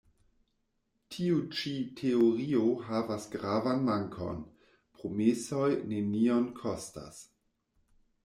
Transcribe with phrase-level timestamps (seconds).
[1.15, 4.41] Tiu ĉi teorio havas gravan mankon:
[5.01, 7.21] promesoj nenion kostas.